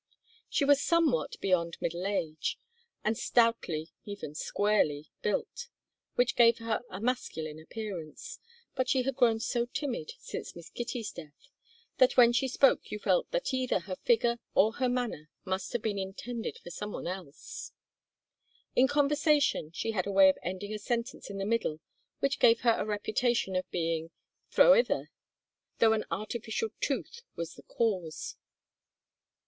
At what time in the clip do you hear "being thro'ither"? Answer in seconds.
23.69-25.11